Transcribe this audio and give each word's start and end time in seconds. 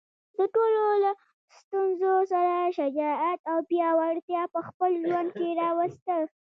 د 0.37 0.39
ټولو 0.53 0.83
له 1.03 1.11
ستونزو 1.59 2.13
سره 2.31 2.55
شجاعت 2.77 3.39
او 3.51 3.57
پیاوړتیا 3.69 4.43
په 4.53 4.59
خپل 4.67 4.91
ژوند 5.05 5.29
کې 5.37 5.49
راوستل. 5.61 6.23